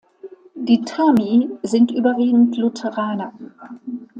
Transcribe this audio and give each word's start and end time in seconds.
Die 0.55 0.81
Tami 0.81 1.47
sind 1.61 1.91
überwiegend 1.91 2.57
Lutheraner. 2.57 3.33